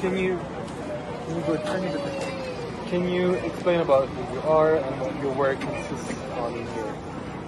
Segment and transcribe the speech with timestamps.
[0.00, 0.38] Can you
[1.26, 2.88] can you go tiny bit?
[2.88, 6.94] Can you explain about who you are and what your work consists on here?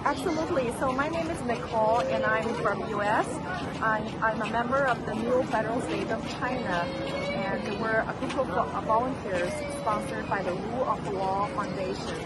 [0.03, 0.73] Absolutely.
[0.77, 3.27] So my name is Nicole and I'm from US.
[3.81, 6.85] I'm, I'm a member of the New Federal State of China
[7.31, 12.19] and we're a group of volunteers sponsored by the Rule of Law Foundation,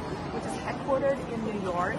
[0.66, 1.96] headquartered in New York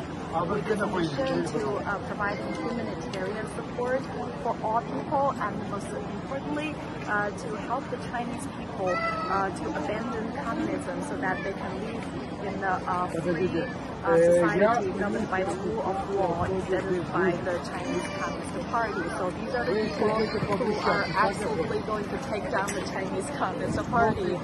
[0.50, 4.02] with the mission to uh, provide humanitarian support
[4.42, 6.74] for all people and most importantly
[7.06, 12.04] uh, to help the Chinese people uh, to abandon communism so that they can live
[12.46, 13.48] in a uh, free
[14.04, 19.02] uh, society governed by the rule of law instead of by the Chinese Communist Party.
[19.18, 23.78] So these are the people who are absolutely going to take down the Chinese Communist
[23.90, 24.38] Party.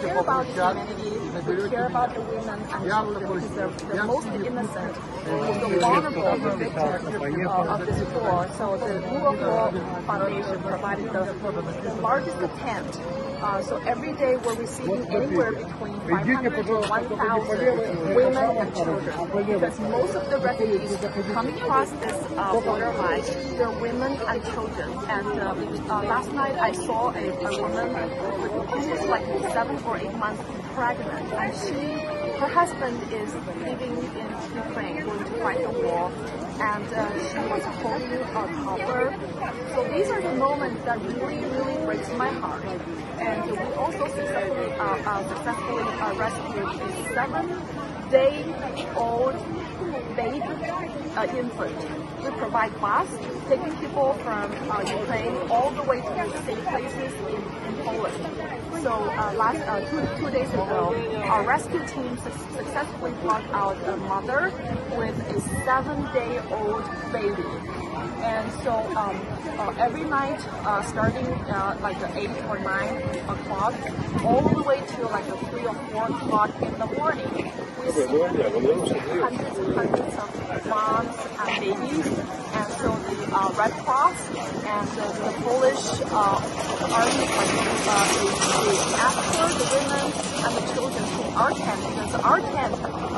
[0.00, 1.10] Care about humanity,
[1.46, 7.46] we care about the women and children because they're the most innocent, the vulnerable victims
[7.48, 8.48] of this war.
[8.56, 9.70] So the Rule of Law
[10.06, 11.24] Foundation provided the,
[11.82, 13.00] the largest tent
[13.40, 19.16] uh, so every day we're receiving anywhere between 500 to 1,000 women and children.
[19.32, 20.94] Because most of the refugees
[21.32, 23.22] coming across this uh, border line,
[23.56, 24.90] they're women and children.
[25.08, 25.56] And uh,
[25.88, 28.10] uh last night I saw a, a woman
[28.68, 30.42] who's like seven or eight months
[30.74, 33.28] pregnant and she her husband is
[33.60, 36.08] living in Ukraine, going to fight the war,
[36.58, 39.12] and uh, she was holding a toddler.
[39.74, 42.64] So these are the moments that really, really breaks my heart.
[42.64, 46.80] And we also successfully, uh, uh, successfully uh, rescued a
[47.12, 49.36] seven-day-old
[50.16, 50.40] baby
[51.20, 51.76] uh, infant.
[52.24, 53.06] We provide bus
[53.50, 57.69] taking people from uh, Ukraine all the way to safe places in.
[58.82, 60.94] So uh, last uh, two, two days ago,
[61.24, 64.52] our rescue team su successfully brought out a mother
[64.96, 67.50] with a seven-day-old baby.
[68.22, 69.16] And so um,
[69.58, 72.96] uh, every night, uh, starting uh, like 8 or 9
[73.28, 73.74] o'clock,
[74.24, 77.28] all the way to like 3 or 4 o'clock in the morning,
[77.80, 82.06] we see hundreds and hundreds of moms and babies.
[82.52, 84.18] And so the uh, Red Cross
[84.64, 87.26] and the Polish army,
[88.00, 90.04] uh, for the women
[90.40, 92.74] and the children to our tent because our tent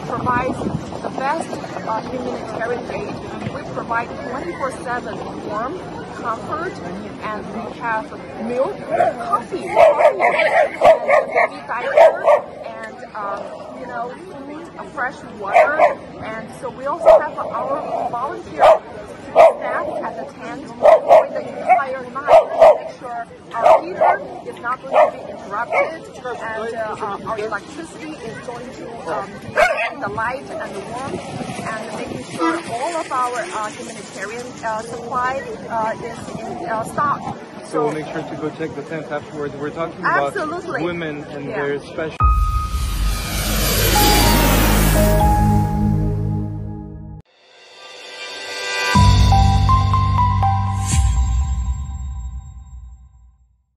[0.08, 0.58] provides
[1.02, 1.48] the best
[1.86, 3.14] uh, humanitarian aid.
[3.54, 5.82] We provide 24-7 warmth,
[6.16, 6.72] comfort,
[7.22, 8.10] and we have
[8.46, 8.76] milk,
[9.18, 12.26] coffee, and baby diapers,
[12.66, 12.96] and
[13.78, 14.06] you know,
[14.92, 15.80] fresh water,
[16.22, 18.62] and so we also have our volunteer
[19.32, 24.14] staff at the tent for the entire night to make sure our heater
[24.48, 30.00] is not going to be interrupted and uh, our electricity is going to um, be
[30.00, 31.20] the light and the warmth
[31.72, 37.36] and making sure all of our uh, humanitarian uh, supply uh, is in uh, stock.
[37.64, 39.54] So, so we'll make sure to go check the tent afterwards.
[39.56, 40.70] We're talking absolutely.
[40.70, 41.54] about women and yeah.
[41.56, 42.16] their special.